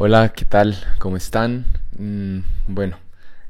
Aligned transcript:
Hola, 0.00 0.32
¿qué 0.32 0.44
tal? 0.44 0.76
¿Cómo 1.00 1.16
están? 1.16 1.64
Mm, 1.98 2.42
bueno, 2.68 2.98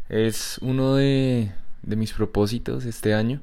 es 0.09 0.57
uno 0.63 0.95
de, 0.95 1.53
mis 1.83 2.15
propósitos 2.15 2.87
este 2.87 3.13
año. 3.13 3.43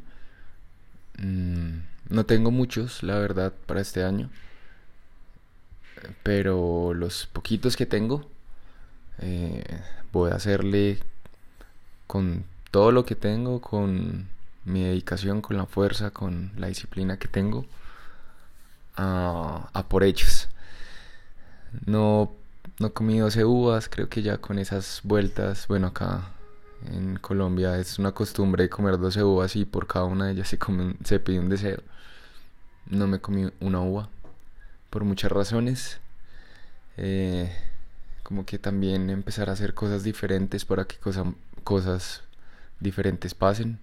Mm, 1.20 1.82
no 2.10 2.26
tengo 2.26 2.50
muchos, 2.50 3.04
la 3.04 3.20
verdad, 3.20 3.54
para 3.68 3.82
este 3.82 4.04
año. 4.04 4.32
Pero 6.24 6.96
los 6.96 7.28
poquitos 7.28 7.78
que 7.78 7.86
tengo, 7.86 8.28
eh, 9.20 9.64
voy 10.12 10.32
a 10.32 10.36
hacerle 10.36 10.98
con 12.08 12.44
todo 12.72 12.92
lo 12.92 13.06
que 13.06 13.14
tengo, 13.14 13.62
con 13.62 14.28
mi 14.66 14.84
dedicación, 14.84 15.42
con 15.42 15.58
la 15.58 15.68
fuerza, 15.68 16.10
con 16.10 16.54
la 16.58 16.70
disciplina 16.70 17.20
que 17.20 17.28
tengo, 17.28 17.68
a, 18.96 19.70
a 19.74 19.88
por 19.88 20.04
ellos. 20.04 20.50
No 21.86 22.32
no 22.80 22.88
he 22.88 22.92
comido 22.94 23.28
uvas, 23.46 23.90
creo 23.90 24.10
que 24.10 24.22
ya 24.22 24.38
con 24.38 24.60
esas 24.60 25.02
vueltas, 25.04 25.68
bueno, 25.68 25.88
acá 25.88 26.30
en 26.92 27.18
Colombia 27.18 27.78
es 27.80 28.00
una 28.00 28.12
costumbre 28.12 28.70
comer 28.70 29.00
12 29.00 29.24
uvas 29.24 29.56
y 29.56 29.66
por 29.66 29.88
cada 29.88 30.06
una 30.06 30.26
de 30.28 30.34
ellas 30.34 30.48
se, 30.50 30.60
se 31.04 31.20
pide 31.20 31.40
un 31.40 31.50
deseo. 31.50 31.82
No 32.88 33.08
me 33.08 33.20
comí 33.20 33.50
una 33.60 33.82
uva 33.82 34.10
por 34.90 35.04
muchas 35.04 35.32
razones. 35.32 36.00
Eh, 36.98 37.52
como 38.24 38.46
que 38.46 38.58
también 38.58 39.10
empezar 39.10 39.50
a 39.50 39.54
hacer 39.54 39.74
cosas 39.74 40.04
diferentes 40.04 40.66
para 40.66 40.86
que 40.86 40.98
cosas 41.64 42.24
diferentes 42.80 43.34
pasen. 43.34 43.80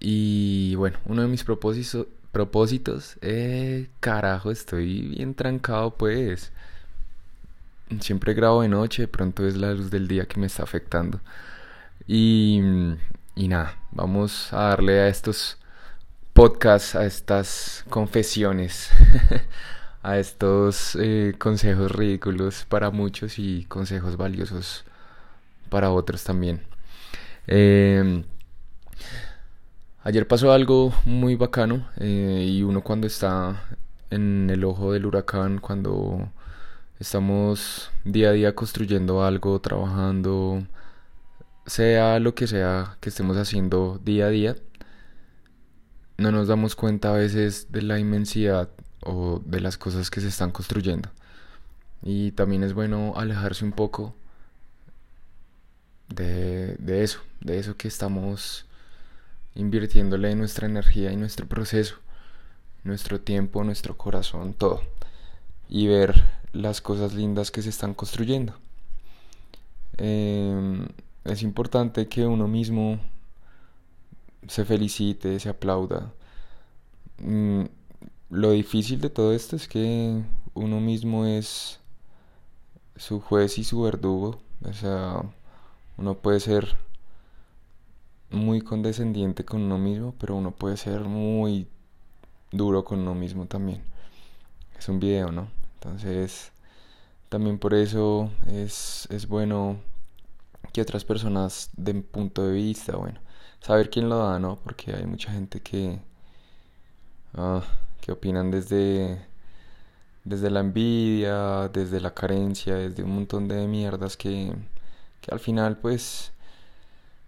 Y 0.00 0.74
bueno, 0.76 0.98
uno 1.04 1.22
de 1.22 1.28
mis 1.28 1.44
propósitos, 1.44 2.06
propósitos 2.32 3.18
eh, 3.20 3.88
carajo, 4.00 4.50
estoy 4.50 5.02
bien 5.02 5.34
trancado 5.34 5.94
pues 5.96 6.52
siempre 8.00 8.34
grabo 8.34 8.62
de 8.62 8.68
noche, 8.68 9.02
de 9.02 9.08
pronto 9.08 9.46
es 9.46 9.56
la 9.56 9.72
luz 9.72 9.90
del 9.90 10.06
día 10.08 10.26
que 10.26 10.38
me 10.38 10.46
está 10.46 10.62
afectando. 10.62 11.20
Y, 12.06 12.60
y 13.34 13.48
nada, 13.48 13.76
vamos 13.90 14.52
a 14.52 14.68
darle 14.68 15.00
a 15.00 15.08
estos 15.08 15.58
podcasts, 16.32 16.94
a 16.94 17.04
estas 17.04 17.84
confesiones, 17.90 18.90
a 20.02 20.18
estos 20.18 20.96
eh, 21.00 21.34
consejos 21.38 21.92
ridículos 21.92 22.64
para 22.68 22.90
muchos 22.90 23.38
y 23.38 23.64
consejos 23.66 24.16
valiosos 24.16 24.84
para 25.68 25.90
otros 25.90 26.24
también. 26.24 26.62
Em, 27.46 28.24
ayer 30.02 30.26
pasó 30.26 30.52
algo 30.52 30.92
muy 31.04 31.34
bacano 31.36 31.86
eh, 31.98 32.44
y 32.48 32.62
uno 32.62 32.82
cuando 32.82 33.06
está 33.06 33.62
en 34.10 34.50
el 34.50 34.64
ojo 34.64 34.92
del 34.92 35.06
huracán, 35.06 35.58
cuando 35.58 36.30
Estamos 37.00 37.90
día 38.04 38.28
a 38.28 38.32
día 38.32 38.54
construyendo 38.54 39.24
algo, 39.24 39.58
trabajando, 39.62 40.66
sea 41.64 42.20
lo 42.20 42.34
que 42.34 42.46
sea 42.46 42.98
que 43.00 43.08
estemos 43.08 43.38
haciendo 43.38 43.98
día 44.04 44.26
a 44.26 44.28
día. 44.28 44.56
No 46.18 46.30
nos 46.30 46.48
damos 46.48 46.76
cuenta 46.76 47.08
a 47.14 47.16
veces 47.16 47.72
de 47.72 47.80
la 47.80 47.98
inmensidad 47.98 48.68
o 49.02 49.40
de 49.46 49.60
las 49.60 49.78
cosas 49.78 50.10
que 50.10 50.20
se 50.20 50.28
están 50.28 50.50
construyendo. 50.50 51.08
Y 52.02 52.32
también 52.32 52.62
es 52.64 52.74
bueno 52.74 53.14
alejarse 53.16 53.64
un 53.64 53.72
poco 53.72 54.14
de, 56.08 56.76
de 56.76 57.02
eso, 57.02 57.20
de 57.40 57.58
eso 57.58 57.78
que 57.78 57.88
estamos 57.88 58.66
invirtiéndole 59.54 60.34
nuestra 60.34 60.66
energía 60.66 61.12
y 61.12 61.16
nuestro 61.16 61.46
proceso, 61.46 61.96
nuestro 62.84 63.22
tiempo, 63.22 63.64
nuestro 63.64 63.96
corazón, 63.96 64.52
todo. 64.52 64.82
Y 65.70 65.86
ver 65.86 66.22
las 66.52 66.82
cosas 66.82 67.14
lindas 67.14 67.50
que 67.50 67.62
se 67.62 67.70
están 67.70 67.94
construyendo. 67.94 68.54
Em, 69.96 70.86
es 71.24 71.42
importante 71.42 72.08
que 72.08 72.26
uno 72.26 72.48
mismo 72.48 72.98
se 74.48 74.64
felicite, 74.64 75.38
se 75.40 75.48
aplauda. 75.48 76.12
Mm, 77.18 77.64
lo 78.30 78.50
difícil 78.52 79.00
de 79.00 79.10
todo 79.10 79.32
esto 79.32 79.56
es 79.56 79.68
que 79.68 80.22
uno 80.54 80.80
mismo 80.80 81.26
es 81.26 81.80
su 82.96 83.20
juez 83.20 83.58
y 83.58 83.64
su 83.64 83.82
verdugo. 83.82 84.40
O 84.64 84.72
sea, 84.72 85.22
uno 85.98 86.14
puede 86.14 86.40
ser 86.40 86.76
muy 88.30 88.60
condescendiente 88.60 89.44
con 89.44 89.62
uno 89.62 89.78
mismo, 89.78 90.14
pero 90.18 90.36
uno 90.36 90.52
puede 90.52 90.76
ser 90.76 91.00
muy 91.02 91.66
duro 92.52 92.84
con 92.84 93.00
uno 93.00 93.14
mismo 93.14 93.46
también. 93.46 93.82
Es 94.78 94.88
un 94.88 95.00
video, 95.00 95.30
¿no? 95.32 95.59
Entonces, 95.82 96.52
también 97.30 97.58
por 97.58 97.72
eso 97.74 98.30
es, 98.46 99.08
es 99.10 99.26
bueno 99.26 99.80
que 100.72 100.82
otras 100.82 101.04
personas 101.04 101.70
den 101.76 102.02
punto 102.02 102.46
de 102.46 102.52
vista, 102.52 102.96
bueno, 102.96 103.20
saber 103.60 103.88
quién 103.90 104.08
lo 104.10 104.18
da, 104.18 104.38
¿no? 104.38 104.56
Porque 104.56 104.92
hay 104.94 105.06
mucha 105.06 105.32
gente 105.32 105.60
que, 105.62 105.98
ah, 107.34 107.62
que 108.02 108.12
opinan 108.12 108.50
desde, 108.50 109.26
desde 110.24 110.50
la 110.50 110.60
envidia, 110.60 111.68
desde 111.68 112.00
la 112.00 112.12
carencia, 112.14 112.74
desde 112.74 113.02
un 113.02 113.14
montón 113.14 113.48
de 113.48 113.66
mierdas 113.66 114.16
que, 114.16 114.54
que 115.22 115.30
al 115.32 115.40
final, 115.40 115.78
pues, 115.78 116.32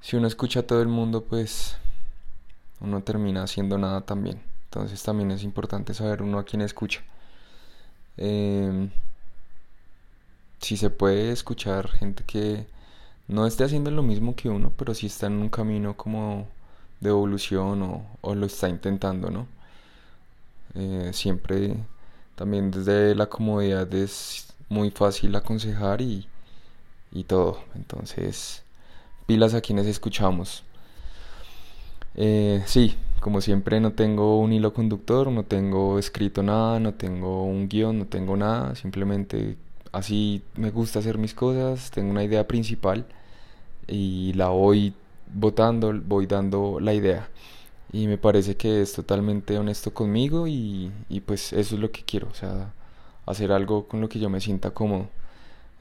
si 0.01 0.17
uno 0.17 0.27
escucha 0.27 0.61
a 0.61 0.67
todo 0.67 0.83
el 0.83 0.89
mundo, 0.89 1.25
pues, 1.25 1.77
uno 2.81 3.03
termina 3.03 3.45
haciendo 3.45 3.79
nada 3.79 4.03
también. 4.03 4.43
Entonces 4.65 5.03
también 5.03 5.31
es 5.31 5.43
importante 5.45 5.95
saber 5.95 6.23
uno 6.23 6.39
a 6.39 6.45
quién 6.45 6.63
escucha. 6.63 7.03
Em, 8.17 8.91
si 10.61 10.77
se 10.77 10.91
puede 10.91 11.33
escuchar 11.33 11.89
gente 11.89 12.25
que 12.25 12.67
no 13.29 13.47
esté 13.47 13.65
haciendo 13.65 13.91
lo 13.91 14.03
mismo 14.03 14.37
que 14.37 14.49
uno, 14.49 14.73
pero 14.77 14.95
sí 14.95 15.07
está 15.07 15.27
en 15.27 15.35
un 15.35 15.49
camino 15.49 15.97
como 15.97 16.49
de 17.01 17.11
evolución 17.11 18.07
o, 18.23 18.35
lo 18.35 18.47
está 18.47 18.69
intentando, 18.69 19.31
¿no? 19.31 19.47
Eh, 20.75 21.11
siempre 21.13 21.77
también 22.37 22.71
desde 22.71 23.15
la 23.15 23.27
comodidad 23.27 23.93
es 23.95 24.55
muy 24.69 24.91
fácil 24.91 25.35
aconsejar 25.37 26.01
y, 26.01 26.27
y 27.13 27.25
todo. 27.25 27.61
Entonces, 27.75 28.63
pilas 29.27 29.55
a 29.55 29.61
quienes 29.61 29.87
escuchamos. 29.87 30.65
Eh, 32.15 32.63
sí, 32.67 32.97
como 33.23 33.41
siempre 33.41 33.79
no 33.81 33.93
tengo 33.93 34.41
un 34.41 34.53
hilo 34.53 34.75
conductor, 34.75 35.31
no 35.31 35.45
tengo 35.45 35.99
escrito 35.99 36.43
nada, 36.43 36.81
no 36.81 36.95
tengo 36.95 37.45
un 37.45 37.69
guion, 37.69 38.01
no 38.01 38.07
tengo 38.07 38.37
nada, 38.37 38.75
simplemente 38.75 39.57
así 39.93 40.43
me 40.57 40.71
gusta 40.71 40.99
hacer 40.99 41.19
mis 41.19 41.33
cosas, 41.33 41.93
tengo 41.93 42.11
una 42.11 42.25
idea 42.25 42.49
principal 42.49 43.07
y 43.87 44.33
la 44.35 44.49
voy 44.49 44.93
votando, 45.33 45.95
voy 46.05 46.27
dando 46.27 46.81
la 46.81 46.95
idea. 46.95 47.29
Y 47.93 48.09
me 48.09 48.19
parece 48.19 48.57
que 48.57 48.83
es 48.83 48.93
totalmente 48.93 49.57
honesto 49.57 49.95
conmigo 49.95 50.49
y, 50.49 50.91
pues 51.25 51.53
eso 51.53 51.77
es 51.77 51.81
lo 51.81 51.93
que 51.93 52.03
quiero, 52.03 52.29
o 52.29 52.35
sea, 52.35 52.73
hacer 53.27 53.53
algo 53.53 53.87
con 53.87 54.01
lo 54.01 54.09
que 54.09 54.19
yo 54.19 54.31
me 54.31 54.41
sienta 54.41 54.73
cómodo, 54.73 55.09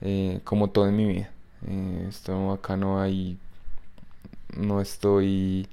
eh, 0.02 0.42
como 0.44 0.70
todo 0.70 0.88
en 0.88 0.96
mi 0.96 1.06
vida. 1.08 1.32
Eh, 1.68 2.06
esto 2.08 2.52
acá 2.52 2.78
no 2.78 3.02
hay, 3.02 3.40
no 4.56 4.80
estoy 4.80 5.68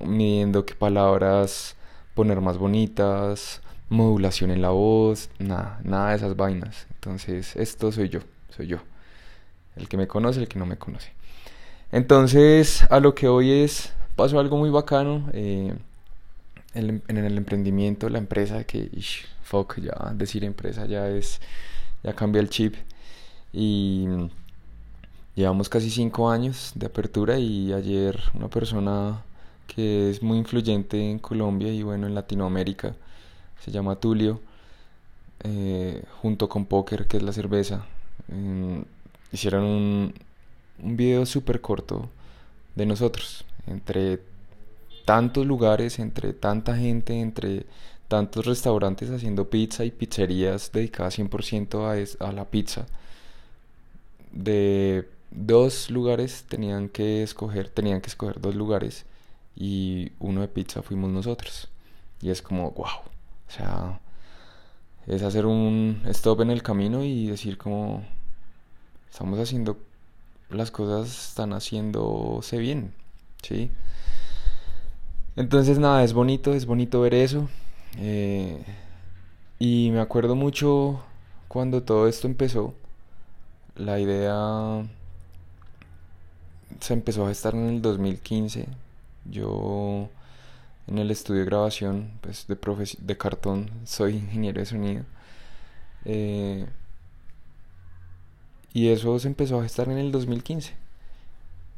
midiendo 0.00 0.64
qué 0.66 0.74
palabras 0.74 1.76
poner 2.14 2.40
más 2.40 2.58
bonitas, 2.58 3.62
modulación 3.88 4.50
en 4.50 4.62
la 4.62 4.70
voz, 4.70 5.30
nada, 5.38 5.80
nada 5.84 6.10
de 6.10 6.16
esas 6.16 6.36
vainas. 6.36 6.86
Entonces, 6.94 7.56
esto 7.56 7.92
soy 7.92 8.08
yo, 8.08 8.20
soy 8.50 8.66
yo. 8.66 8.78
El 9.76 9.88
que 9.88 9.96
me 9.96 10.08
conoce, 10.08 10.40
el 10.40 10.48
que 10.48 10.58
no 10.58 10.66
me 10.66 10.76
conoce. 10.76 11.12
Entonces, 11.92 12.84
a 12.90 13.00
lo 13.00 13.14
que 13.14 13.28
hoy 13.28 13.50
es, 13.50 13.92
pasó 14.16 14.40
algo 14.40 14.56
muy 14.56 14.70
bacano 14.70 15.30
eh, 15.32 15.74
en, 16.74 17.02
el 17.08 17.38
emprendimiento, 17.38 18.08
la 18.08 18.18
empresa, 18.18 18.64
que, 18.64 18.90
fuck, 19.42 19.78
ya 19.80 20.12
decir 20.14 20.44
empresa 20.44 20.86
ya 20.86 21.08
es, 21.08 21.40
ya 22.02 22.12
cambia 22.14 22.40
el 22.40 22.50
chip. 22.50 22.74
Y 23.52 24.06
llevamos 25.34 25.68
casi 25.68 25.88
cinco 25.90 26.30
años 26.30 26.72
de 26.74 26.86
apertura 26.86 27.38
y 27.38 27.72
ayer 27.72 28.20
una 28.34 28.48
persona 28.48 29.22
que 29.68 30.10
es 30.10 30.22
muy 30.22 30.38
influyente 30.38 30.98
en 30.98 31.20
Colombia 31.20 31.72
y 31.72 31.82
bueno, 31.82 32.08
en 32.08 32.14
Latinoamérica, 32.14 32.96
se 33.64 33.70
llama 33.70 33.96
Tulio, 33.96 34.40
eh, 35.44 36.02
junto 36.20 36.48
con 36.48 36.66
Poker, 36.66 37.06
que 37.06 37.18
es 37.18 37.22
la 37.22 37.32
cerveza. 37.32 37.86
Hicieron 39.32 39.64
un, 39.64 40.14
video 40.80 41.26
súper 41.26 41.60
corto 41.60 42.08
de 42.76 42.86
nosotros, 42.86 43.44
entre 43.66 44.20
tantos 45.04 45.46
lugares, 45.46 45.98
entre 45.98 46.32
tanta 46.32 46.76
gente, 46.76 47.20
entre 47.20 47.66
tantos 48.08 48.46
restaurantes 48.46 49.10
haciendo 49.10 49.50
pizza 49.50 49.84
y 49.84 49.90
pizzerías 49.90 50.72
dedicadas 50.72 51.18
100% 51.18 52.18
a, 52.20 52.26
a 52.28 52.32
la 52.32 52.44
pizza. 52.46 52.86
De 54.32 55.08
dos 55.30 55.90
lugares 55.90 56.44
tenían 56.48 56.88
que 56.88 57.22
escoger, 57.22 57.68
tenían 57.68 58.00
que 58.00 58.08
escoger 58.08 58.40
dos 58.40 58.54
lugares 58.54 59.04
y 59.58 60.12
uno 60.20 60.40
de 60.42 60.48
pizza 60.48 60.82
fuimos 60.82 61.10
nosotros. 61.10 61.68
Y 62.22 62.30
es 62.30 62.42
como, 62.42 62.70
wow. 62.70 62.86
O 62.86 63.50
sea, 63.50 64.00
es 65.06 65.22
hacer 65.22 65.46
un 65.46 66.02
stop 66.06 66.42
en 66.42 66.50
el 66.50 66.62
camino 66.62 67.02
y 67.02 67.26
decir 67.26 67.58
como 67.58 68.04
estamos 69.10 69.38
haciendo 69.40 69.78
las 70.50 70.70
cosas 70.70 71.28
están 71.30 71.52
haciéndose 71.52 72.58
bien, 72.58 72.94
¿sí? 73.42 73.70
Entonces 75.36 75.78
nada, 75.78 76.04
es 76.04 76.12
bonito, 76.12 76.54
es 76.54 76.66
bonito 76.66 77.00
ver 77.00 77.14
eso. 77.14 77.48
Eh, 77.98 78.62
y 79.58 79.90
me 79.92 80.00
acuerdo 80.00 80.36
mucho 80.36 81.02
cuando 81.48 81.82
todo 81.82 82.06
esto 82.08 82.26
empezó, 82.28 82.74
la 83.76 83.98
idea 83.98 84.86
se 86.80 86.94
empezó 86.94 87.24
a 87.24 87.28
gestar 87.28 87.54
en 87.54 87.68
el 87.68 87.82
2015. 87.82 88.68
Yo 89.30 90.08
en 90.86 90.98
el 90.98 91.10
estudio 91.10 91.40
de 91.40 91.46
grabación 91.46 92.18
pues, 92.20 92.46
de, 92.48 92.56
de 92.98 93.16
cartón 93.18 93.70
soy 93.84 94.16
ingeniero 94.16 94.60
de 94.60 94.66
sonido. 94.66 95.04
Eh, 96.04 96.66
y 98.72 98.88
eso 98.88 99.18
se 99.18 99.28
empezó 99.28 99.58
a 99.58 99.62
gestar 99.62 99.88
en 99.88 99.98
el 99.98 100.12
2015. 100.12 100.74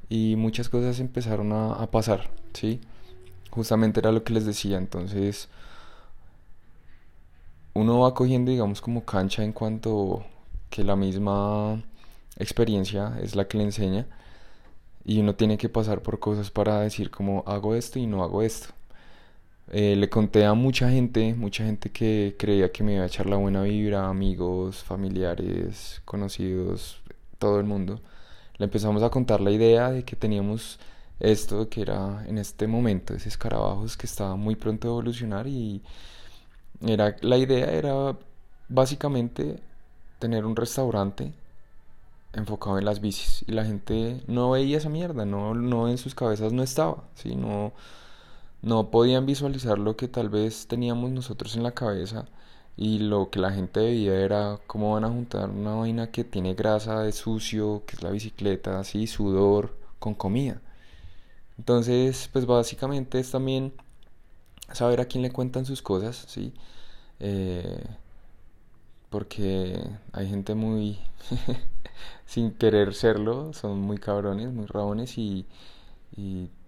Y 0.09 0.37
muchas 0.37 0.69
cosas 0.69 1.01
empezaron 1.01 1.53
a, 1.53 1.73
a 1.73 1.91
pasar, 1.91 2.31
¿sí? 2.53 2.81
Justamente 3.51 4.01
era 4.01 4.13
lo 4.13 4.25
que 4.25 4.33
les 4.33 4.47
decía, 4.47 4.79
entonces 4.79 5.49
uno 7.75 8.01
va 8.01 8.15
cogiendo, 8.15 8.51
digamos, 8.51 8.81
como 8.81 9.05
cancha 9.05 9.45
en 9.45 9.53
cuanto 9.53 10.25
que 10.71 10.85
la 10.85 10.97
misma 10.97 11.83
experiencia 12.37 13.19
es 13.23 13.35
la 13.37 13.47
que 13.47 13.59
le 13.59 13.65
enseña 13.65 14.07
y 15.11 15.19
uno 15.19 15.35
tiene 15.35 15.59
que 15.59 15.69
pasar 15.69 16.03
por 16.03 16.21
cosas 16.21 16.53
para 16.53 16.81
decir 16.83 17.11
como 17.11 17.43
hago 17.45 17.75
esto 17.75 17.99
y 17.99 18.07
no 18.07 18.23
hago 18.23 18.43
esto. 18.43 18.69
Eh, 19.73 19.97
le 19.97 20.09
conté 20.09 20.45
a 20.45 20.55
mucha 20.55 20.89
gente, 20.89 21.35
mucha 21.35 21.65
gente 21.65 21.91
que 21.91 22.37
creía 22.39 22.71
que 22.71 22.85
me 22.85 22.95
iba 22.95 23.03
a 23.03 23.07
echar 23.09 23.27
la 23.27 23.37
buena 23.37 23.63
vibra, 23.63 24.09
amigos, 24.09 24.85
familiares, 24.85 26.01
conocidos, 26.05 27.01
todo 27.39 27.59
el 27.59 27.67
mundo. 27.67 28.01
Le 28.59 28.67
empezamos 28.67 29.03
a 29.03 29.11
contar 29.11 29.41
la 29.41 29.51
idea 29.51 29.91
de 29.91 30.05
que 30.05 30.15
teníamos 30.15 30.79
esto, 31.19 31.69
que 31.69 31.83
era 31.83 32.25
en 32.29 32.39
este 32.39 32.69
momento 32.69 33.15
ese 33.15 33.31
escarabajos 33.31 33.97
que 33.97 34.07
estaba 34.07 34.37
muy 34.37 34.55
pronto 34.55 34.87
a 34.89 34.91
evolucionar 34.93 35.49
y 35.49 35.83
era, 36.87 37.17
la 37.23 37.37
idea 37.37 37.67
era 37.73 38.17
básicamente 38.69 39.59
tener 40.21 40.47
un 40.47 40.55
restaurante 40.57 41.33
enfocado 42.33 42.79
en 42.79 42.85
las 42.85 43.01
bicis 43.01 43.45
y 43.47 43.53
la 43.53 43.65
gente 43.65 44.23
no 44.27 44.51
veía 44.51 44.79
esa 44.79 44.89
mierda, 44.89 45.25
no, 45.25 45.55
no 45.55 45.89
en 45.89 45.99
sus 45.99 46.15
cabezas 46.15 46.53
no 46.53 46.63
estaba, 46.63 47.05
¿sí? 47.15 47.37
no, 47.37 47.73
no 48.63 48.91
podían 48.91 49.27
visualizar 49.27 49.79
lo 49.79 49.97
que 49.97 50.09
tal 50.09 50.29
vez 50.29 50.67
teníamos 50.67 51.11
nosotros 51.11 51.57
en 51.57 51.63
la 51.63 51.73
cabeza 51.73 52.27
y 52.77 52.99
lo 53.01 53.31
que 53.31 53.41
la 53.41 53.53
gente 53.53 53.81
veía 53.81 54.15
era 54.21 54.59
cómo 54.67 54.95
van 54.95 55.05
a 55.05 55.09
juntar 55.11 55.51
una 55.51 55.75
vaina 55.75 56.11
que 56.11 56.25
tiene 56.25 56.55
grasa 56.55 57.01
de 57.03 57.13
sucio, 57.13 57.83
que 57.87 57.97
es 57.97 58.03
la 58.03 58.11
bicicleta, 58.11 58.81
así, 58.81 59.07
sudor, 59.07 59.77
con 59.99 60.15
comida. 60.15 60.61
Entonces, 61.59 62.29
pues 62.33 62.47
básicamente 62.47 63.21
es 63.21 63.31
también 63.31 63.75
saber 64.73 65.01
a 65.01 65.07
quién 65.07 65.23
le 65.23 65.33
cuentan 65.33 65.67
sus 65.67 65.83
cosas, 65.83 66.25
¿sí? 66.29 66.55
Eh, 67.21 67.85
porque 69.11 69.79
hay 70.13 70.29
gente 70.29 70.55
muy 70.55 70.99
sin 72.27 72.53
querer 72.53 72.95
serlo, 72.95 73.53
son 73.53 73.81
muy 73.81 73.99
cabrones, 73.99 74.53
muy 74.53 74.67
rabones 74.67 75.19
y, 75.19 75.47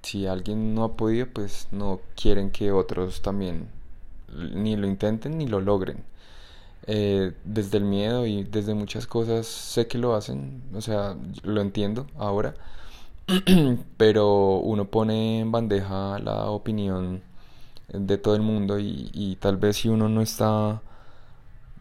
si 0.02 0.26
alguien 0.26 0.74
no 0.74 0.84
ha 0.84 0.96
podido, 0.96 1.26
pues 1.32 1.68
no 1.70 2.00
quieren 2.16 2.50
que 2.50 2.72
otros 2.72 3.22
también 3.22 3.68
ni 4.54 4.76
lo 4.76 4.86
intenten 4.86 5.38
ni 5.38 5.46
lo 5.46 5.60
logren. 5.60 6.04
Eh, 6.86 7.32
desde 7.44 7.78
el 7.78 7.84
miedo 7.84 8.26
y 8.26 8.42
desde 8.44 8.74
muchas 8.74 9.06
cosas 9.06 9.46
sé 9.46 9.86
que 9.86 9.98
lo 9.98 10.14
hacen, 10.16 10.62
o 10.74 10.80
sea, 10.80 11.16
lo 11.44 11.60
entiendo 11.60 12.06
ahora, 12.18 12.54
pero 13.96 14.58
uno 14.58 14.86
pone 14.86 15.40
en 15.40 15.52
bandeja 15.52 16.18
la 16.18 16.46
opinión 16.50 17.22
de 17.88 18.18
todo 18.18 18.34
el 18.34 18.42
mundo 18.42 18.78
y 18.80 19.36
tal 19.40 19.58
vez 19.58 19.76
si 19.76 19.88
uno 19.88 20.08
no 20.08 20.22
está 20.22 20.82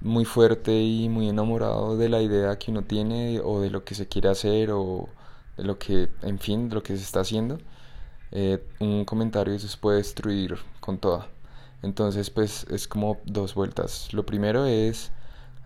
muy 0.01 0.25
fuerte 0.25 0.81
y 0.81 1.09
muy 1.09 1.30
enamorado 1.30 1.98
de 1.98 2.09
la 2.09 2.21
idea 2.21 2.57
que 2.59 2.71
uno 2.71 2.83
tiene 2.83 3.39
o 3.44 3.62
de 3.62 3.69
lo 3.69 3.83
que 3.83 3.95
se 3.95 4.07
quiere 4.07 4.30
hacer 4.30 4.71
o 4.71 5.09
de 5.57 5.63
lo 5.63 5.77
que, 5.80 6.09
en 6.24 6.39
fin, 6.39 6.69
lo 6.71 6.83
que 6.83 6.98
se 6.98 7.03
está 7.03 7.21
haciendo, 7.21 7.59
eh, 8.31 8.63
un 8.80 9.06
comentario 9.06 9.57
se 9.59 9.77
puede 9.77 9.98
destruir 9.98 10.57
con 10.80 10.98
toda. 10.98 11.27
Entonces, 11.83 12.30
pues 12.30 12.65
es 12.69 12.88
como 12.88 13.18
dos 13.25 13.56
vueltas. 13.56 14.13
Lo 14.13 14.25
primero 14.25 14.65
es, 14.65 15.12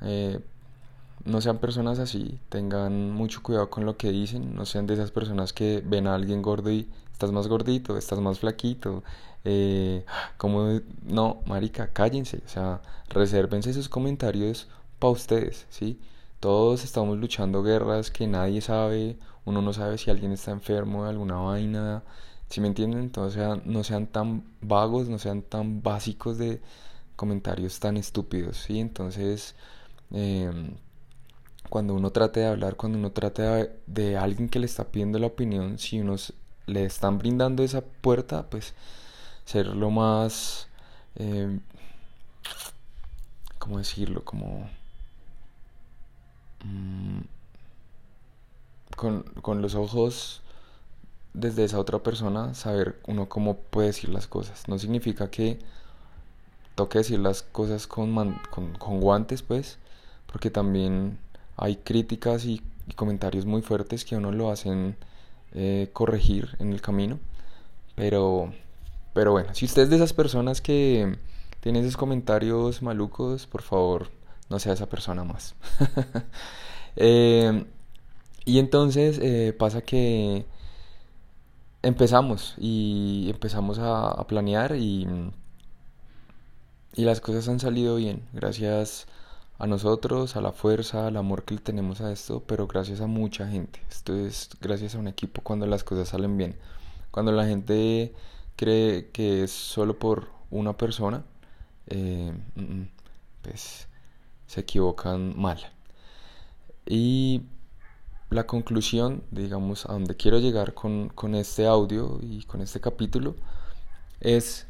eh, 0.01 0.39
no 1.25 1.41
sean 1.41 1.57
personas 1.59 1.99
así, 1.99 2.39
tengan 2.49 3.11
mucho 3.11 3.41
cuidado 3.43 3.69
con 3.69 3.85
lo 3.85 3.97
que 3.97 4.11
dicen, 4.11 4.55
no 4.55 4.65
sean 4.65 4.87
de 4.87 4.95
esas 4.95 5.11
personas 5.11 5.53
que 5.53 5.83
ven 5.85 6.07
a 6.07 6.15
alguien 6.15 6.41
gordo 6.41 6.71
y 6.71 6.87
estás 7.15 7.31
más 7.31 7.47
gordito, 7.47 7.97
estás 7.97 8.19
más 8.19 8.39
flaquito, 8.39 9.01
eh, 9.45 10.03
como 10.37 10.81
no, 11.03 11.41
marica, 11.45 11.87
cállense, 11.93 12.41
o 12.45 12.49
sea, 12.49 12.81
resérvense 13.09 13.69
esos 13.69 13.87
comentarios 13.87 14.67
para 14.99 15.11
ustedes, 15.11 15.65
¿sí? 15.69 15.97
Todos 16.41 16.83
estamos 16.83 17.17
luchando 17.17 17.63
guerras 17.63 18.11
que 18.11 18.27
nadie 18.27 18.59
sabe, 18.59 19.17
uno 19.45 19.61
no 19.61 19.71
sabe 19.71 19.97
si 19.97 20.11
alguien 20.11 20.33
está 20.33 20.51
enfermo 20.51 21.05
de 21.05 21.11
alguna 21.11 21.37
vaina, 21.37 22.03
si 22.49 22.59
me 22.59 22.67
entienden? 22.67 22.99
Entonces 22.99 23.41
no 23.65 23.83
sean 23.85 24.07
tan 24.07 24.43
vagos, 24.61 25.07
no 25.07 25.17
sean 25.17 25.41
tan 25.41 25.81
básicos 25.81 26.37
de 26.37 26.61
comentarios 27.15 27.79
tan 27.79 27.95
estúpidos, 27.95 28.57
¿sí? 28.57 28.79
Entonces, 28.79 29.55
em, 30.11 30.75
cuando 31.69 31.93
uno 31.95 32.11
trate 32.11 32.41
de 32.41 32.47
hablar, 32.47 32.75
cuando 32.75 32.97
uno 32.97 33.11
trate 33.11 33.41
de, 33.43 33.71
de, 33.87 34.17
alguien 34.17 34.49
que 34.49 34.59
le 34.59 34.65
está 34.65 34.85
pidiendo 34.91 35.17
la 35.19 35.27
opinión, 35.27 35.77
si 35.79 35.99
unos 36.01 36.33
le 36.65 36.85
están 36.85 37.17
brindando 37.17 37.63
esa 37.63 37.81
puerta, 37.81 38.49
pues 38.49 38.73
ser 39.45 39.67
lo 39.67 39.91
más, 39.91 40.67
eh, 41.15 41.59
¿cómo 43.59 43.77
decirlo? 43.77 44.23
Como... 44.23 44.69
Mm, 46.63 47.21
con, 48.95 49.23
con 49.41 49.61
los 49.61 49.75
ojos 49.75 50.41
desde 51.35 51.65
esa 51.65 51.79
otra 51.79 51.99
persona, 51.99 52.53
saber 52.53 52.99
uno 53.07 53.27
cómo 53.27 53.57
puede 53.57 53.87
decir 53.87 54.09
las 54.09 54.27
cosas. 54.27 54.67
No 54.67 54.79
significa 54.79 55.29
que 55.29 55.59
toque 56.75 56.99
decir 56.99 57.19
las 57.19 57.43
cosas 57.43 57.87
con, 57.87 58.13
con, 58.51 58.73
con, 58.77 58.99
guantes, 58.99 59.41
pues, 59.41 59.77
porque 60.31 60.49
también 60.49 61.17
hay 61.57 61.77
críticas 61.77 62.45
y, 62.45 62.61
comentarios 62.95 63.45
muy 63.45 63.63
fuertes 63.63 64.05
que 64.05 64.15
uno 64.15 64.31
lo 64.31 64.51
hacen 64.51 64.95
eh, 65.55 65.89
corregir 65.93 66.55
en 66.59 66.71
el 66.73 66.81
camino. 66.81 67.19
Pero 67.95 68.51
pero 69.15 69.31
bueno, 69.31 69.53
si 69.53 69.63
usted 69.63 69.83
es 69.83 69.89
de 69.89 69.95
esas 69.95 70.11
personas 70.11 70.59
que 70.59 71.17
tiene 71.61 71.79
esos 71.79 71.95
comentarios 71.95 72.81
malucos, 72.81 73.47
por 73.47 73.61
favor, 73.61 74.09
no 74.49 74.59
sea 74.59 74.73
esa 74.73 74.87
persona 74.89 75.23
más. 75.23 75.55
Eh, 76.97 77.65
y 78.45 78.59
entonces 78.59 79.19
eh, 79.21 79.51
pasa 79.51 79.81
que 79.81 80.45
empezamos 81.81 82.55
y 82.57 83.27
empezamos 83.29 83.79
a, 83.81 84.25
planear 84.27 84.77
y, 84.77 85.05
y 86.93 87.03
las 87.03 87.19
cosas 87.19 87.49
han 87.49 87.59
salido 87.59 87.97
bien, 87.97 88.23
gracias 88.31 89.07
a 89.57 89.67
nosotros, 89.67 90.35
a 90.35 90.41
la 90.41 90.51
fuerza, 90.51 91.07
al 91.07 91.17
amor 91.17 91.43
que 91.43 91.57
tenemos 91.57 92.01
a 92.01 92.11
esto, 92.11 92.43
pero 92.45 92.67
gracias 92.67 93.01
a 93.01 93.07
mucha 93.07 93.47
gente. 93.47 93.81
Esto 93.89 94.15
es 94.15 94.49
gracias 94.61 94.95
a 94.95 94.99
un 94.99 95.07
equipo 95.07 95.41
cuando 95.41 95.65
las 95.65 95.83
cosas 95.83 96.09
salen 96.09 96.37
bien. 96.37 96.57
Cuando 97.11 97.31
la 97.31 97.45
gente 97.45 98.13
cree 98.55 99.09
que 99.11 99.43
es 99.43 99.51
solo 99.51 99.97
por 99.97 100.27
una 100.51 100.73
persona, 100.77 101.23
eh, 101.87 102.33
mm, 102.55 102.83
pues 103.41 103.87
se 104.47 104.61
equivocan 104.61 105.39
mal. 105.39 105.59
Y 106.85 107.43
la 108.29 108.45
conclusión, 108.47 109.23
digamos, 109.31 109.85
a 109.85 109.93
donde 109.93 110.15
quiero 110.17 110.39
llegar 110.39 110.73
con, 110.73 111.09
con 111.09 111.35
este 111.35 111.65
audio 111.67 112.19
y 112.21 112.43
con 112.43 112.61
este 112.61 112.79
capítulo, 112.81 113.35
es 114.19 114.67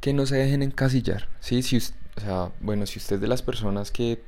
que 0.00 0.12
no 0.12 0.26
se 0.26 0.36
dejen 0.36 0.62
encasillar, 0.62 1.28
¿sí? 1.40 1.62
Si, 1.62 1.78
o 2.16 2.20
sea, 2.20 2.52
bueno, 2.60 2.86
si 2.86 2.98
usted 2.98 3.16
es 3.16 3.22
de 3.22 3.28
las 3.28 3.42
personas 3.42 3.90
que 3.90 4.22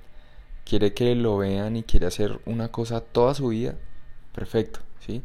quiere 0.65 0.95
que 0.95 1.15
lo 1.15 1.39
vean 1.39 1.77
y 1.77 1.83
quiere 1.83 2.07
hacer 2.07 2.41
una 2.47 2.69
cosa 2.71 3.01
toda 3.01 3.35
su 3.35 3.49
vida, 3.49 3.77
perfecto, 4.35 4.81
¿sí? 5.01 5.23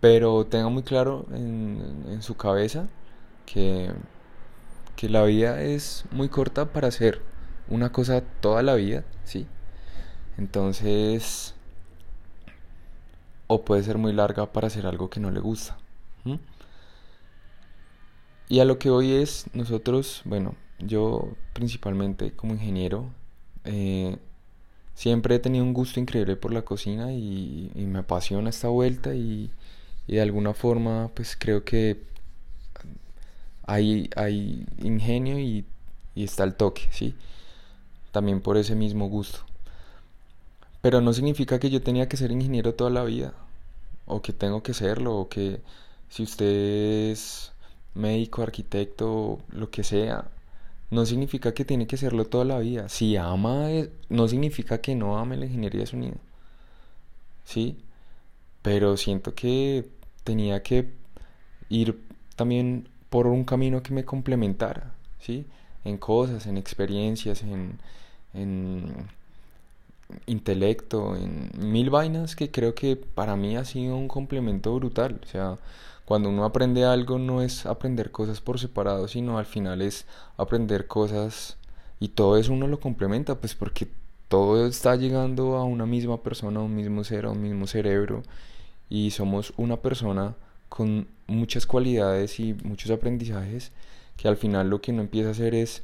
Pero 0.00 0.46
tenga 0.46 0.68
muy 0.68 0.82
claro 0.82 1.26
en, 1.32 2.22
su 2.22 2.36
cabeza 2.36 2.88
que, 3.46 3.92
que 4.96 5.08
la 5.08 5.22
vida 5.24 5.62
es 5.62 6.04
muy 6.10 6.28
corta 6.28 6.72
para 6.72 6.88
hacer 6.88 7.22
una 7.68 7.92
cosa 7.92 8.22
toda 8.40 8.62
la 8.62 8.74
vida, 8.74 9.04
¿sí? 9.24 9.46
Entonces, 10.38 11.54
o 13.46 13.64
puede 13.64 13.82
ser 13.82 13.98
muy 13.98 14.12
larga 14.12 14.52
para 14.52 14.66
hacer 14.66 14.86
algo 14.86 15.10
que 15.10 15.20
no 15.20 15.30
le 15.30 15.40
gusta. 15.40 15.78
Y 18.48 18.60
a 18.60 18.66
lo 18.66 18.78
que 18.78 18.90
hoy 18.90 19.12
es, 19.12 19.46
nosotros, 19.54 20.20
bueno, 20.26 20.56
yo 20.86 21.32
principalmente 21.52 22.32
como 22.32 22.54
ingeniero, 22.54 23.06
eh, 23.64 24.16
siempre 24.94 25.36
he 25.36 25.38
tenido 25.38 25.64
un 25.64 25.74
gusto 25.74 26.00
increíble 26.00 26.36
por 26.36 26.52
la 26.52 26.62
cocina 26.62 27.12
y, 27.12 27.70
me 27.74 28.00
apasiona 28.00 28.50
esta 28.50 28.68
vuelta 28.68 29.14
y, 29.14 29.50
de 30.06 30.20
alguna 30.20 30.52
forma 30.54 31.10
pues 31.14 31.36
creo 31.38 31.64
que 31.64 32.02
hay, 33.66 34.10
hay 34.16 34.66
ingenio 34.82 35.38
y, 35.38 35.64
y 36.14 36.24
está 36.24 36.44
el 36.44 36.54
toque, 36.54 36.88
¿sí? 36.90 37.14
También 38.12 38.40
por 38.40 38.56
ese 38.56 38.74
mismo 38.74 39.08
gusto. 39.08 39.40
Pero 40.82 41.00
no 41.00 41.12
significa 41.12 41.58
que 41.58 41.70
yo 41.70 41.82
tenía 41.82 42.08
que 42.08 42.16
ser 42.16 42.32
ingeniero 42.32 42.74
toda 42.74 42.90
la 42.90 43.04
vida, 43.04 43.34
o 44.06 44.22
que 44.22 44.32
tengo 44.32 44.62
que 44.62 44.74
serlo, 44.74 45.16
o 45.16 45.28
que 45.28 45.60
si 46.08 46.22
usted 46.24 47.10
es 47.12 47.52
médico, 47.94 48.42
arquitecto, 48.42 49.38
lo 49.50 49.70
que 49.70 49.84
sea, 49.84 50.26
no 50.92 51.06
significa 51.06 51.54
que 51.54 51.64
tiene 51.64 51.86
que 51.86 51.96
serlo 51.96 52.26
toda 52.26 52.44
la 52.44 52.58
vida. 52.58 52.88
Si 52.90 53.16
ama, 53.16 53.68
no 54.10 54.28
significa 54.28 54.82
que 54.82 54.94
no 54.94 55.18
ame 55.18 55.38
la 55.38 55.46
ingeniería 55.46 55.86
de. 55.86 56.12
¿Sí? 57.44 57.78
Pero 58.60 58.96
siento 58.98 59.34
que 59.34 59.88
tenía 60.22 60.62
que 60.62 60.90
ir 61.70 61.98
también 62.36 62.88
por 63.08 63.26
un 63.26 63.44
camino 63.44 63.82
que 63.82 63.94
me 63.94 64.04
complementara, 64.04 64.92
¿sí? 65.18 65.46
En 65.84 65.96
cosas, 65.96 66.46
en 66.46 66.58
experiencias, 66.58 67.42
en, 67.42 67.78
en 68.34 69.08
intelecto, 70.26 71.16
en 71.16 71.50
mil 71.58 71.88
vainas 71.88 72.36
que 72.36 72.50
creo 72.50 72.74
que 72.74 72.96
para 72.96 73.34
mí 73.36 73.56
ha 73.56 73.64
sido 73.64 73.96
un 73.96 74.08
complemento 74.08 74.74
brutal. 74.74 75.20
O 75.24 75.26
sea, 75.26 75.58
cuando 76.12 76.28
uno 76.28 76.44
aprende 76.44 76.84
algo 76.84 77.18
no 77.18 77.40
es 77.40 77.64
aprender 77.64 78.10
cosas 78.10 78.42
por 78.42 78.58
separado, 78.60 79.08
sino 79.08 79.38
al 79.38 79.46
final 79.46 79.80
es 79.80 80.04
aprender 80.36 80.86
cosas 80.86 81.56
y 82.00 82.08
todo 82.08 82.36
eso 82.36 82.52
uno 82.52 82.66
lo 82.66 82.80
complementa, 82.80 83.36
pues 83.36 83.54
porque 83.54 83.88
todo 84.28 84.66
está 84.66 84.94
llegando 84.94 85.56
a 85.56 85.64
una 85.64 85.86
misma 85.86 86.22
persona, 86.22 86.60
a 86.60 86.64
un 86.64 86.76
mismo 86.76 87.02
ser, 87.02 87.24
a 87.24 87.30
un 87.30 87.40
mismo 87.40 87.66
cerebro 87.66 88.24
y 88.90 89.12
somos 89.12 89.54
una 89.56 89.78
persona 89.78 90.34
con 90.68 91.08
muchas 91.28 91.64
cualidades 91.64 92.38
y 92.40 92.52
muchos 92.62 92.90
aprendizajes 92.90 93.72
que 94.18 94.28
al 94.28 94.36
final 94.36 94.68
lo 94.68 94.82
que 94.82 94.92
uno 94.92 95.00
empieza 95.00 95.30
a 95.30 95.32
hacer 95.32 95.54
es 95.54 95.82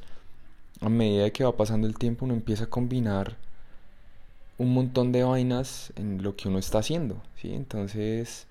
a 0.79 0.89
medida 0.89 1.31
que 1.31 1.43
va 1.43 1.57
pasando 1.57 1.87
el 1.87 1.97
tiempo 1.97 2.25
uno 2.25 2.35
empieza 2.35 2.65
a 2.65 2.69
combinar 2.69 3.35
un 4.59 4.75
montón 4.75 5.11
de 5.11 5.23
vainas 5.23 5.91
en 5.95 6.21
lo 6.21 6.35
que 6.35 6.49
uno 6.49 6.59
está 6.59 6.77
haciendo, 6.77 7.19
¿sí? 7.41 7.51
Entonces 7.51 8.45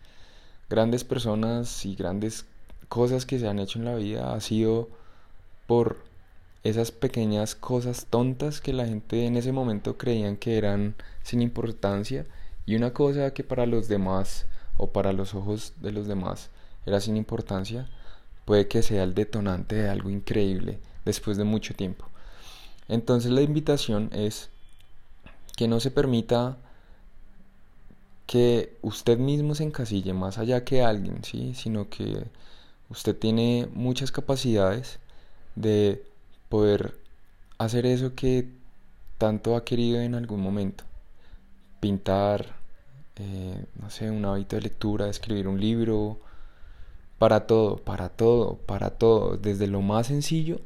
grandes 0.68 1.04
personas 1.04 1.84
y 1.84 1.94
grandes 1.94 2.46
cosas 2.88 3.26
que 3.26 3.38
se 3.38 3.48
han 3.48 3.58
hecho 3.58 3.78
en 3.78 3.84
la 3.84 3.94
vida 3.94 4.34
ha 4.34 4.40
sido 4.40 4.88
por 5.66 5.98
esas 6.64 6.90
pequeñas 6.90 7.54
cosas 7.54 8.06
tontas 8.10 8.60
que 8.60 8.72
la 8.72 8.86
gente 8.86 9.26
en 9.26 9.36
ese 9.36 9.52
momento 9.52 9.96
creían 9.96 10.36
que 10.36 10.58
eran 10.58 10.94
sin 11.22 11.42
importancia 11.42 12.26
y 12.66 12.74
una 12.76 12.92
cosa 12.92 13.32
que 13.32 13.44
para 13.44 13.66
los 13.66 13.88
demás 13.88 14.46
o 14.76 14.90
para 14.90 15.12
los 15.12 15.34
ojos 15.34 15.74
de 15.80 15.92
los 15.92 16.06
demás 16.06 16.50
era 16.84 17.00
sin 17.00 17.16
importancia 17.16 17.88
puede 18.44 18.68
que 18.68 18.82
sea 18.82 19.04
el 19.04 19.14
detonante 19.14 19.76
de 19.76 19.88
algo 19.88 20.10
increíble 20.10 20.78
después 21.04 21.36
de 21.36 21.44
mucho 21.44 21.74
tiempo. 21.74 22.06
Entonces 22.88 23.30
la 23.30 23.42
invitación 23.42 24.10
es 24.12 24.50
que 25.56 25.68
no 25.68 25.80
se 25.80 25.90
permita 25.90 26.56
que 28.28 28.76
usted 28.82 29.18
mismo 29.18 29.54
se 29.54 29.64
encasille 29.64 30.12
más 30.12 30.36
allá 30.36 30.62
que 30.62 30.82
alguien, 30.82 31.24
¿sí? 31.24 31.54
sino 31.54 31.88
que 31.88 32.26
usted 32.90 33.16
tiene 33.16 33.68
muchas 33.72 34.12
capacidades 34.12 35.00
de 35.56 36.04
poder 36.50 36.98
hacer 37.56 37.86
eso 37.86 38.14
que 38.14 38.50
tanto 39.16 39.56
ha 39.56 39.64
querido 39.64 40.02
en 40.02 40.14
algún 40.14 40.42
momento. 40.42 40.84
Pintar, 41.80 42.56
eh, 43.16 43.64
no 43.80 43.88
sé, 43.88 44.10
un 44.10 44.26
hábito 44.26 44.56
de 44.56 44.62
lectura, 44.62 45.08
escribir 45.08 45.48
un 45.48 45.58
libro, 45.58 46.20
para 47.18 47.46
todo, 47.46 47.78
para 47.78 48.10
todo, 48.10 48.58
para 48.58 48.90
todo. 48.90 49.38
Desde 49.38 49.68
lo 49.68 49.80
más 49.80 50.08
sencillo 50.08 50.60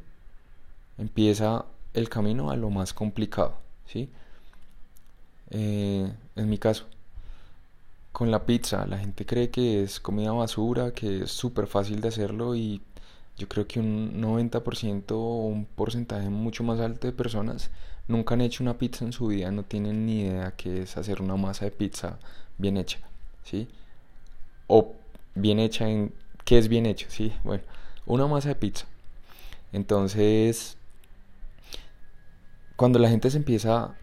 empieza 0.99 1.67
el 1.95 2.09
camino 2.09 2.51
a 2.51 2.57
lo 2.57 2.71
más 2.71 2.93
complicado, 2.93 3.55
¿sí? 3.87 4.11
Eh, 5.51 6.13
en 6.35 6.51
mi 6.51 6.59
caso, 6.59 6.87
con 8.13 8.31
la 8.31 8.45
pizza. 8.47 8.87
La 8.87 8.99
gente 8.99 9.27
cree 9.27 9.51
que 9.51 9.83
es 9.83 10.01
comida 10.01 10.33
basura, 10.33 10.93
que 10.93 11.23
es 11.25 11.31
súper 11.33 11.67
fácil 11.67 12.01
de 12.01 12.09
hacerlo 12.09 12.55
y 12.55 12.83
yo 13.37 13.49
creo 13.49 13.67
que 13.67 13.81
un 13.81 14.21
90% 14.21 15.13
o 15.13 15.47
un 15.47 15.65
porcentaje 15.65 16.29
mucho 16.29 16.63
más 16.63 16.81
alto 16.81 17.07
de 17.07 17.13
personas 17.13 17.71
nunca 18.09 18.35
han 18.35 18.43
hecho 18.43 18.63
una 18.63 18.79
pizza 18.79 19.05
en 19.05 19.13
su 19.13 19.29
vida, 19.29 19.51
no 19.51 19.65
tienen 19.65 20.07
ni 20.07 20.23
idea 20.23 20.55
qué 20.57 20.83
es 20.83 20.97
hacer 20.97 21.23
una 21.23 21.37
masa 21.37 21.65
de 21.65 21.71
pizza 21.71 22.19
bien 22.59 22.77
hecha, 22.77 22.99
¿sí? 23.45 23.69
O 24.67 24.95
bien 25.35 25.59
hecha 25.59 25.89
en 25.89 26.13
qué 26.45 26.59
es 26.59 26.69
bien 26.69 26.87
hecho, 26.87 27.07
¿sí? 27.11 27.33
Bueno, 27.45 27.65
una 28.07 28.27
masa 28.27 28.51
de 28.51 28.55
pizza. 28.57 28.87
Entonces, 29.73 30.77
cuando 32.77 32.99
la 32.99 33.09
gente 33.09 33.31
se 33.31 33.39
empieza 33.39 33.97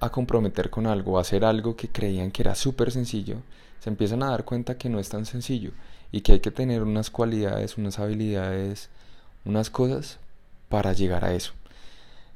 a 0.00 0.10
comprometer 0.10 0.70
con 0.70 0.86
algo, 0.86 1.18
a 1.18 1.22
hacer 1.22 1.44
algo 1.44 1.76
que 1.76 1.88
creían 1.88 2.30
que 2.30 2.42
era 2.42 2.54
súper 2.54 2.90
sencillo, 2.90 3.36
se 3.80 3.90
empiezan 3.90 4.22
a 4.22 4.30
dar 4.30 4.44
cuenta 4.44 4.78
que 4.78 4.88
no 4.88 4.98
es 4.98 5.08
tan 5.08 5.26
sencillo 5.26 5.70
y 6.12 6.20
que 6.20 6.32
hay 6.32 6.40
que 6.40 6.50
tener 6.50 6.82
unas 6.82 7.10
cualidades, 7.10 7.78
unas 7.78 7.98
habilidades, 7.98 8.90
unas 9.44 9.70
cosas 9.70 10.18
para 10.68 10.92
llegar 10.92 11.24
a 11.24 11.34
eso. 11.34 11.52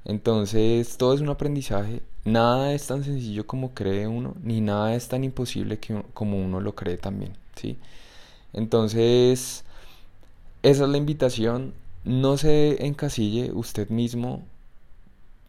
Entonces 0.05 0.97
todo 0.97 1.15
es 1.15 1.21
un 1.21 1.29
aprendizaje, 1.29 2.03
nada 2.25 2.73
es 2.73 2.87
tan 2.87 3.05
sencillo 3.05 3.47
como 3.47 3.75
cree 3.75 4.07
uno, 4.07 4.35
ni 4.43 4.61
nada 4.61 4.95
es 4.95 5.09
tan 5.09 5.25
imposible 5.25 5.79
como 6.15 6.39
uno 6.43 6.61
lo 6.61 6.75
cree 6.75 6.97
también, 6.97 7.33
¿sí? 7.57 7.79
Entonces, 8.53 9.65
esa 10.63 10.85
es 10.85 10.91
la 10.91 10.97
invitación, 10.99 11.75
no 12.05 12.37
se 12.37 12.87
encasille 12.87 13.53
usted 13.53 13.91
mismo, 13.91 14.43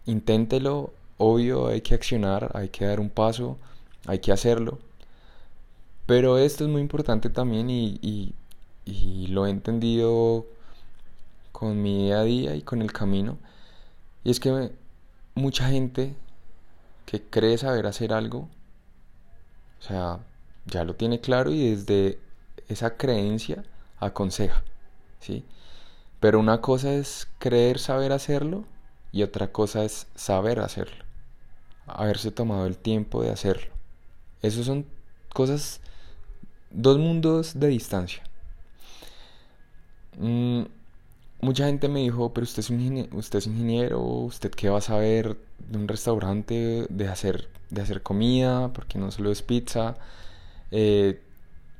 inténtelo, 0.05 0.93
Obvio 1.23 1.67
hay 1.67 1.81
que 1.81 1.93
accionar, 1.93 2.49
hay 2.55 2.69
que 2.69 2.83
dar 2.85 2.99
un 2.99 3.11
paso, 3.11 3.59
hay 4.07 4.17
que 4.17 4.31
hacerlo. 4.31 4.79
Pero 6.07 6.39
esto 6.39 6.63
es 6.63 6.69
muy 6.71 6.81
importante 6.81 7.29
también 7.29 7.69
y, 7.69 8.33
lo 9.29 9.45
he 9.45 9.51
entendido 9.51 10.47
con 11.51 11.79
mi 11.79 12.05
día 12.05 12.21
a 12.21 12.23
día 12.23 12.55
y 12.55 12.63
con 12.63 12.81
el 12.81 12.91
camino. 12.91 13.37
Y 14.23 14.31
es 14.31 14.39
que 14.39 14.71
mucha 15.35 15.69
gente 15.69 16.15
que 17.05 17.21
cree 17.21 17.55
saber 17.59 17.85
hacer 17.85 18.13
algo, 18.13 18.49
o 19.79 19.83
sea, 19.83 20.19
ya 20.65 20.83
lo 20.85 20.95
tiene 20.95 21.21
claro 21.21 21.51
y 21.51 21.75
desde 21.75 22.19
esa 22.67 22.97
creencia 22.97 23.63
aconseja, 23.99 24.63
¿sí? 25.19 25.45
Pero 26.19 26.39
una 26.39 26.61
cosa 26.61 26.93
es 26.93 27.27
creer 27.37 27.77
saber 27.77 28.11
hacerlo 28.11 28.65
y 29.11 29.21
otra 29.21 29.51
cosa 29.51 29.83
es 29.83 30.07
saber 30.15 30.59
hacerlo 30.59 31.10
haberse 31.87 32.31
tomado 32.31 32.65
el 32.65 32.77
tiempo 32.77 33.23
de 33.23 33.31
hacerlo. 33.31 33.71
Esos 34.41 34.65
son 34.65 34.85
cosas, 35.33 35.81
dos 36.71 36.97
mundos 36.97 37.59
de 37.59 37.67
distancia. 37.67 38.23
Mm, 40.17 40.63
mucha 41.41 41.65
gente 41.65 41.87
me 41.89 42.01
dijo, 42.01 42.33
pero 42.33 42.43
usted 42.43 42.59
es, 42.59 42.69
ingeniero, 42.69 43.17
usted 43.17 43.39
es 43.39 43.47
ingeniero, 43.47 44.01
usted 44.01 44.51
qué 44.51 44.69
va 44.69 44.79
a 44.79 44.81
saber 44.81 45.37
de 45.59 45.77
un 45.77 45.87
restaurante, 45.87 46.85
de 46.89 47.07
hacer, 47.07 47.49
de 47.69 47.81
hacer 47.81 48.01
comida, 48.03 48.71
porque 48.73 48.99
no 48.99 49.11
solo 49.11 49.31
es 49.31 49.41
pizza. 49.41 49.95
Eh, 50.71 51.21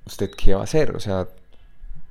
¿Usted 0.06 0.32
qué 0.32 0.54
va 0.56 0.62
a 0.62 0.64
hacer? 0.66 0.96
O 0.96 1.00
sea, 1.00 1.28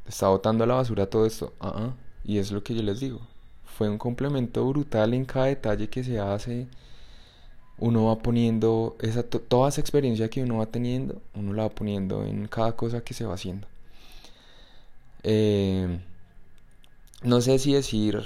está 0.06 0.28
botando 0.28 0.64
a 0.64 0.66
la 0.66 0.74
basura 0.74 1.06
todo 1.08 1.26
esto. 1.26 1.52
Uh 1.60 1.92
Y 2.24 2.38
es 2.38 2.52
lo 2.52 2.62
que 2.62 2.74
yo 2.74 2.82
les 2.82 3.00
digo. 3.00 3.20
Fue 3.64 3.88
un 3.88 3.98
complemento 3.98 4.66
brutal 4.68 5.14
en 5.14 5.24
cada 5.24 5.46
detalle 5.46 5.88
que 5.88 6.04
se 6.04 6.18
hace 6.20 6.68
uno 7.80 8.06
va 8.06 8.18
poniendo 8.18 8.96
esa, 9.00 9.22
toda 9.24 9.68
esa 9.68 9.80
experiencia 9.80 10.28
que 10.30 10.42
uno 10.42 10.58
va 10.58 10.66
teniendo, 10.66 11.20
uno 11.34 11.52
la 11.54 11.64
va 11.64 11.70
poniendo 11.70 12.24
en 12.24 12.46
cada 12.48 12.72
cosa 12.72 13.02
que 13.02 13.14
se 13.14 13.24
va 13.24 13.34
haciendo. 13.34 13.66
Eh, 15.22 15.98
no 17.22 17.40
sé 17.40 17.58
si 17.58 17.74
decir 17.74 18.22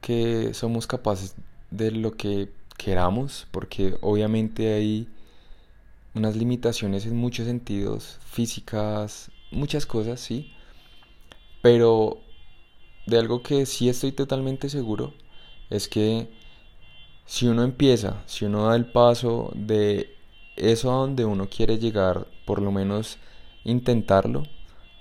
que 0.00 0.54
somos 0.54 0.86
capaces 0.86 1.34
de 1.70 1.90
lo 1.90 2.12
que 2.16 2.50
queramos, 2.78 3.46
porque 3.50 3.96
obviamente 4.00 4.74
hay 4.74 5.08
unas 6.14 6.36
limitaciones 6.36 7.06
en 7.06 7.16
muchos 7.16 7.46
sentidos, 7.46 8.18
físicas, 8.24 9.30
muchas 9.50 9.86
cosas, 9.86 10.20
sí, 10.20 10.52
pero 11.62 12.20
de 13.06 13.18
algo 13.18 13.42
que 13.42 13.66
sí 13.66 13.88
estoy 13.88 14.12
totalmente 14.12 14.68
seguro 14.68 15.14
es 15.70 15.88
que 15.88 16.28
si 17.26 17.46
uno 17.48 17.62
empieza, 17.62 18.22
si 18.26 18.44
uno 18.44 18.66
da 18.66 18.76
el 18.76 18.86
paso 18.86 19.50
de 19.54 20.16
eso 20.56 20.92
a 20.92 20.96
donde 20.96 21.24
uno 21.24 21.48
quiere 21.48 21.78
llegar, 21.78 22.26
por 22.44 22.60
lo 22.60 22.70
menos 22.70 23.18
intentarlo, 23.64 24.44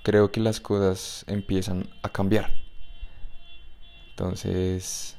creo 0.03 0.31
que 0.31 0.39
las 0.39 0.59
cosas 0.59 1.25
empiezan 1.27 1.89
a 2.01 2.09
cambiar. 2.09 2.51
Entonces, 4.11 5.17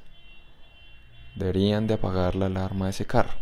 deberían 1.34 1.87
de 1.87 1.94
apagar 1.94 2.34
la 2.34 2.46
alarma 2.46 2.87
de 2.87 2.90
ese 2.92 3.06
carro, 3.06 3.34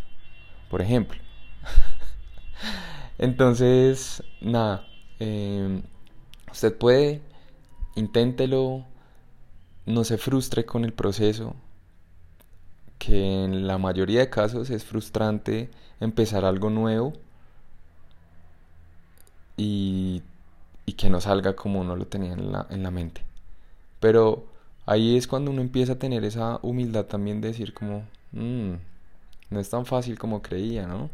por 0.71 0.83
ejemplo. 0.83 1.21
Entonces, 3.19 4.23
nada, 4.41 4.87
em, 5.19 5.83
usted 6.51 6.77
puede, 6.77 7.23
inténtelo, 7.95 8.87
no 9.87 10.05
se 10.05 10.19
frustre 10.19 10.65
con 10.65 10.85
el 10.85 10.93
proceso, 10.93 11.55
que 13.03 13.43
en 13.45 13.67
la 13.67 13.79
mayoría 13.79 14.21
de 14.21 14.31
casos 14.31 14.71
es 14.71 14.85
frustrante 14.85 15.69
empezar 15.99 16.45
algo 16.45 16.71
nuevo 16.71 17.15
y, 19.57 20.23
que 20.97 21.11
no 21.11 21.21
salga 21.21 21.57
como 21.57 21.81
uno 21.81 21.97
lo 21.97 22.07
tenía 22.07 22.33
en 22.35 22.53
la, 22.53 22.67
en 22.71 22.85
la 22.85 22.93
mente. 22.93 23.23
Pero 23.99 24.47
ahí 24.87 25.17
es 25.17 25.27
cuando 25.27 25.51
uno 25.51 25.63
empieza 25.63 25.95
a 25.95 25.99
tener 25.99 26.23
esa 26.25 26.61
humildad 26.63 27.07
también 27.07 27.41
de 27.41 27.49
decir 27.49 27.75
como, 27.75 28.05
mm, 28.33 28.75
no 29.51 29.61
es 29.61 29.69
tan 29.69 29.85
fácil 29.85 30.17
como 30.19 30.41
creía, 30.43 30.87
¿no? 30.87 31.11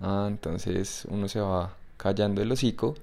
Ah, 0.00 0.26
entonces 0.28 1.06
uno 1.08 1.28
se 1.28 1.40
va 1.40 1.76
callando 1.98 2.42
el 2.42 2.50
hocico 2.50 2.96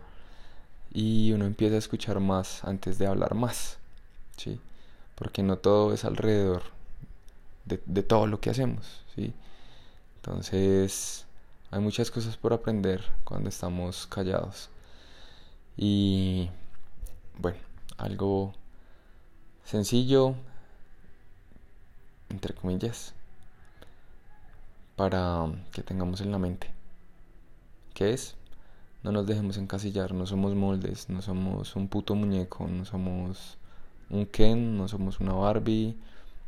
y 0.94 1.32
uno 1.32 1.46
empieza 1.46 1.76
a 1.76 1.80
escuchar 1.80 2.20
más 2.20 2.66
antes 2.66 2.98
de 2.98 3.08
hablar 3.08 3.34
más, 3.36 3.78
¿sí? 4.36 4.60
Porque 5.16 5.42
no 5.44 5.58
todo 5.58 5.94
es 5.94 6.04
alrededor 6.06 6.73
de, 7.66 7.82
de 7.86 8.04
todo 8.04 8.28
lo 8.28 8.40
que 8.40 8.50
hacemos, 8.50 9.04
¿sí? 9.16 9.34
Entonces 10.18 11.26
hay 11.72 11.80
muchas 11.82 12.12
cosas 12.12 12.38
por 12.38 12.54
aprender 12.54 13.04
cuando 13.24 13.50
estamos 13.50 14.08
callados. 14.08 14.70
Y 15.76 16.50
bueno, 17.40 17.58
algo 17.98 18.54
sencillo, 19.64 20.36
entre 22.30 22.54
comillas, 22.54 23.14
para 24.96 25.48
que 25.72 25.82
tengamos 25.82 26.22
en 26.22 26.32
la 26.32 26.38
mente. 26.38 26.72
¿Qué 27.94 28.14
es? 28.14 28.36
No 29.04 29.12
nos 29.12 29.26
dejemos 29.28 29.58
encasillar, 29.58 30.14
no 30.14 30.26
somos 30.26 30.56
moldes, 30.56 31.10
no 31.10 31.22
somos 31.22 31.76
un 31.76 31.88
puto 31.88 32.16
muñeco, 32.16 32.68
no 32.68 32.86
somos 32.86 33.58
un 34.10 34.26
Ken, 34.26 34.78
no 34.78 34.88
somos 34.88 35.20
una 35.20 35.34
Barbie. 35.34 35.98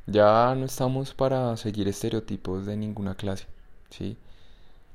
Ya 0.07 0.53
no 0.55 0.65
estamos 0.65 1.13
para 1.13 1.57
seguir 1.57 1.87
estereotipos 1.87 2.65
de 2.65 2.77
ninguna 2.77 3.15
clase, 3.15 3.47
¿sí? 3.89 4.17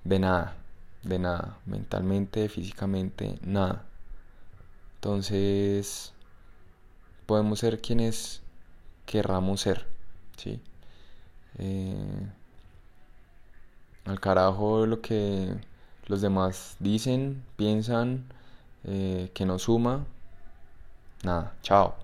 De 0.05 0.19
nada, 0.19 0.57
de 1.03 1.19
nada, 1.19 1.59
mentalmente, 1.67 2.49
físicamente, 2.49 3.39
nada. 3.43 3.85
Entonces, 4.97 6.13
podemos 7.27 7.59
ser 7.61 7.81
quienes 7.81 8.43
querramos 9.07 9.63
ser, 9.63 9.87
¿sí? 10.37 10.61
Eh, 11.59 12.29
al 14.05 14.21
carajo 14.21 14.87
lo 14.87 15.01
que 15.01 15.55
los 16.07 16.21
demás 16.21 16.77
dicen, 16.81 17.43
piensan, 17.57 18.25
eh, 18.85 19.31
que 19.35 19.47
nos 19.47 19.63
suma, 19.63 20.05
nada, 21.23 21.55
chao. 21.63 21.95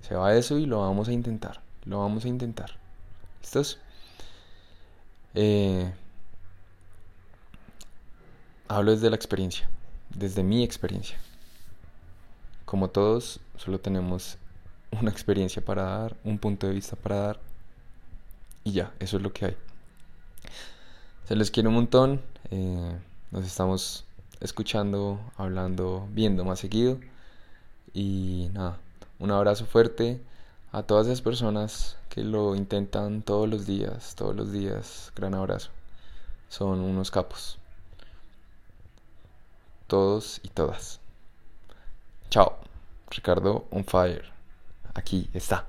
Se 0.00 0.14
va 0.14 0.34
eso 0.34 0.58
y 0.58 0.66
lo 0.66 0.80
vamos 0.80 1.08
a 1.08 1.12
intentar, 1.12 1.60
lo 1.88 2.00
vamos 2.00 2.24
a 2.24 2.28
intentar. 2.28 2.70
¿Listos? 3.40 3.78
Eh, 5.34 5.90
hablo 8.68 8.92
desde 8.92 9.08
la 9.08 9.16
experiencia, 9.16 9.68
desde 10.10 10.42
mi 10.42 10.62
experiencia. 10.62 11.18
Como 12.66 12.90
todos, 12.90 13.40
solo 13.56 13.80
tenemos 13.80 14.36
una 15.00 15.10
experiencia 15.10 15.64
para 15.64 15.82
dar, 15.84 16.16
un 16.24 16.38
punto 16.38 16.66
de 16.66 16.74
vista 16.74 16.94
para 16.94 17.16
dar. 17.16 17.40
Y 18.64 18.72
ya, 18.72 18.92
eso 18.98 19.16
es 19.16 19.22
lo 19.22 19.32
que 19.32 19.46
hay. 19.46 19.56
Se 21.24 21.36
les 21.36 21.50
quiere 21.50 21.68
un 21.68 21.74
montón. 21.74 22.20
Eh, 22.50 22.98
nos 23.30 23.46
estamos 23.46 24.04
escuchando, 24.40 25.20
hablando, 25.36 26.06
viendo 26.12 26.44
más 26.44 26.58
seguido. 26.58 27.00
Y 27.94 28.50
nada, 28.52 28.78
un 29.18 29.30
abrazo 29.30 29.64
fuerte 29.64 30.20
a 30.78 30.82
todas 30.84 31.06
esas 31.06 31.20
personas 31.20 31.96
que 32.08 32.22
lo 32.24 32.54
intentan 32.54 33.22
todos 33.22 33.48
los 33.48 33.66
días, 33.66 34.14
todos 34.14 34.34
los 34.34 34.52
días. 34.52 35.12
Gran 35.14 35.34
abrazo. 35.34 35.70
Son 36.48 36.80
unos 36.80 37.10
capos 37.10 37.58
todos 39.88 40.38
y 40.44 40.48
todas. 40.48 41.00
Chao. 42.30 42.58
Ricardo 43.10 43.66
on 43.70 43.84
fire. 43.84 44.30
Aquí 44.94 45.28
está. 45.32 45.66